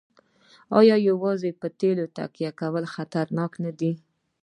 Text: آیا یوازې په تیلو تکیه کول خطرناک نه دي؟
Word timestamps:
آیا 0.79 0.95
یوازې 1.09 1.51
په 1.59 1.67
تیلو 1.79 2.05
تکیه 2.17 2.51
کول 2.59 2.83
خطرناک 2.93 3.51
نه 3.63 3.71
دي؟ 3.79 3.91